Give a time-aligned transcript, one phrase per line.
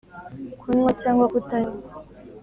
[0.59, 1.77] kunywa cyangwa kutanywa